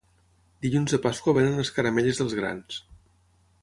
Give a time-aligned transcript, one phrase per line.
[0.65, 2.85] Dilluns de Pasqua venen les caramelles dels grans